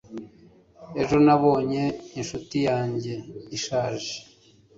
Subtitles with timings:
[1.01, 1.83] ejo nabonye
[2.19, 3.13] inshuti yanjye
[3.57, 4.13] ishaje